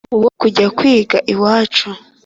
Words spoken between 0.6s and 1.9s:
kwiga ibyacu.